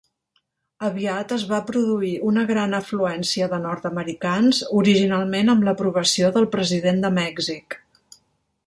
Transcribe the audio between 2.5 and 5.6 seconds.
gran afluència de nord-americans, originalment